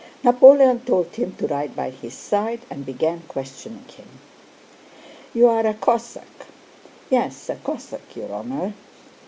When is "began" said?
2.87-3.21